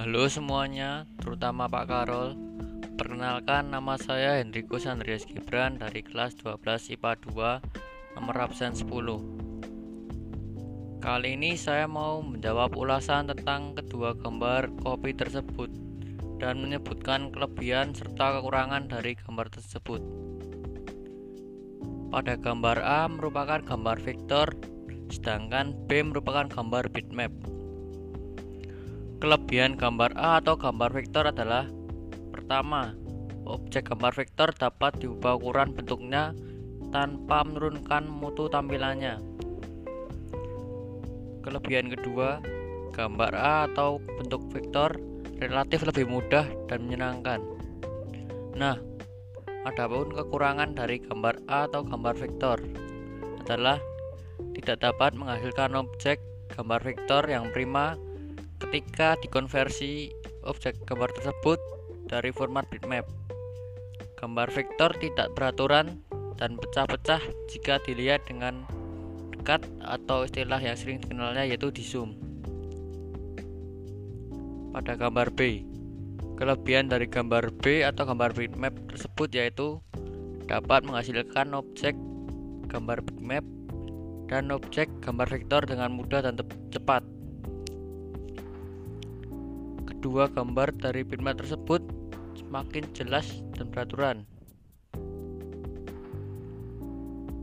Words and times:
Halo 0.00 0.24
semuanya, 0.32 1.04
terutama 1.20 1.68
Pak 1.68 1.84
Karol. 1.84 2.32
Perkenalkan 2.96 3.68
nama 3.68 4.00
saya 4.00 4.40
Hendrikus 4.40 4.88
Andreas 4.88 5.28
Gibran 5.28 5.76
dari 5.76 6.00
kelas 6.00 6.40
12 6.40 6.96
IPA 6.96 7.20
2 7.28 8.16
nomor 8.16 8.36
absen 8.40 8.72
10. 8.72 11.04
Kali 11.04 11.36
ini 11.36 11.52
saya 11.52 11.84
mau 11.84 12.24
menjawab 12.24 12.80
ulasan 12.80 13.28
tentang 13.28 13.76
kedua 13.76 14.16
gambar 14.16 14.72
kopi 14.80 15.12
tersebut 15.12 15.68
dan 16.40 16.64
menyebutkan 16.64 17.28
kelebihan 17.28 17.92
serta 17.92 18.40
kekurangan 18.40 18.88
dari 18.88 19.12
gambar 19.20 19.52
tersebut. 19.52 20.00
Pada 22.08 22.40
gambar 22.40 22.80
A 22.80 23.04
merupakan 23.04 23.60
gambar 23.60 24.00
vektor, 24.00 24.48
sedangkan 25.12 25.76
B 25.84 26.00
merupakan 26.08 26.48
gambar 26.48 26.88
bitmap. 26.88 27.49
Kelebihan 29.20 29.76
gambar 29.76 30.16
A 30.16 30.40
atau 30.40 30.56
gambar 30.56 30.96
vektor 30.96 31.28
adalah 31.28 31.68
Pertama, 32.32 32.96
objek 33.44 33.92
gambar 33.92 34.16
vektor 34.16 34.48
dapat 34.56 34.96
diubah 34.96 35.36
ukuran 35.36 35.76
bentuknya 35.76 36.32
tanpa 36.88 37.44
menurunkan 37.44 38.08
mutu 38.08 38.48
tampilannya. 38.48 39.20
Kelebihan 41.44 41.92
kedua, 41.92 42.40
gambar 42.96 43.32
A 43.36 43.68
atau 43.68 44.00
bentuk 44.00 44.40
vektor 44.50 44.96
relatif 45.36 45.84
lebih 45.84 46.08
mudah 46.08 46.48
dan 46.66 46.88
menyenangkan. 46.88 47.44
Nah, 48.56 48.80
adapun 49.68 50.16
kekurangan 50.16 50.72
dari 50.72 50.96
gambar 50.96 51.44
A 51.44 51.68
atau 51.68 51.84
gambar 51.84 52.16
vektor 52.16 52.56
adalah 53.44 53.76
tidak 54.56 54.80
dapat 54.80 55.12
menghasilkan 55.12 55.76
objek 55.76 56.18
gambar 56.56 56.80
vektor 56.82 57.22
yang 57.28 57.46
prima 57.52 58.00
ketika 58.60 59.16
dikonversi 59.24 60.12
objek 60.44 60.76
gambar 60.84 61.10
tersebut 61.16 61.58
dari 62.06 62.28
format 62.30 62.68
bitmap. 62.68 63.08
Gambar 64.20 64.52
vektor 64.52 64.92
tidak 65.00 65.32
beraturan 65.32 66.04
dan 66.36 66.60
pecah-pecah 66.60 67.20
jika 67.48 67.80
dilihat 67.88 68.20
dengan 68.28 68.68
dekat 69.32 69.64
atau 69.80 70.28
istilah 70.28 70.60
yang 70.60 70.76
sering 70.76 71.00
dikenalnya 71.00 71.48
yaitu 71.48 71.72
di 71.72 71.80
zoom. 71.80 72.16
Pada 74.70 74.94
gambar 74.94 75.32
B, 75.34 75.64
kelebihan 76.36 76.92
dari 76.92 77.08
gambar 77.08 77.50
B 77.64 77.82
atau 77.82 78.04
gambar 78.04 78.36
bitmap 78.36 78.76
tersebut 78.92 79.28
yaitu 79.32 79.80
dapat 80.44 80.84
menghasilkan 80.84 81.56
objek 81.56 81.96
gambar 82.68 83.02
bitmap 83.02 83.44
dan 84.28 84.52
objek 84.54 84.86
gambar 85.02 85.26
vektor 85.26 85.64
dengan 85.66 85.90
mudah 85.90 86.22
dan 86.22 86.38
cepat 86.70 87.02
kedua 90.00 90.32
gambar 90.32 90.72
dari 90.80 91.04
bitmap 91.04 91.44
tersebut 91.44 91.84
semakin 92.32 92.88
jelas 92.96 93.44
dan 93.52 93.68
beraturan. 93.68 94.24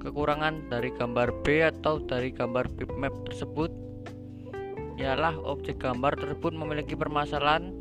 Kekurangan 0.00 0.64
dari 0.72 0.88
gambar 0.96 1.44
B 1.44 1.60
atau 1.68 2.00
dari 2.00 2.32
gambar 2.32 2.64
bitmap 2.72 3.12
tersebut 3.28 3.68
ialah 4.96 5.36
objek 5.44 5.84
gambar 5.84 6.16
tersebut 6.16 6.56
memiliki 6.56 6.96
permasalahan 6.96 7.76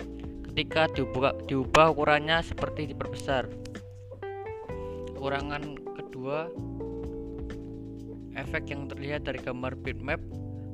ketika 0.51 0.91
diubah, 0.91 1.39
diubah 1.47 1.95
ukurannya 1.95 2.43
seperti 2.43 2.91
diperbesar. 2.91 3.47
Kekurangan 5.15 5.63
kedua, 6.03 6.51
efek 8.35 8.75
yang 8.75 8.91
terlihat 8.91 9.23
dari 9.23 9.39
gambar 9.39 9.71
bitmap 9.79 10.19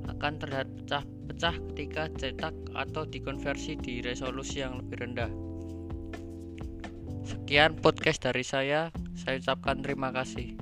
akan 0.09 0.41
terlihat 0.41 0.89
pecah-pecah 1.31 1.55
ketika 1.71 2.03
cetak 2.19 2.55
atau 2.75 3.07
dikonversi 3.07 3.79
di 3.79 4.03
resolusi 4.03 4.59
yang 4.59 4.83
lebih 4.83 5.07
rendah. 5.07 5.31
Sekian 7.23 7.79
podcast 7.79 8.19
dari 8.27 8.43
saya. 8.43 8.91
Saya 9.15 9.39
ucapkan 9.39 9.79
terima 9.79 10.11
kasih. 10.11 10.59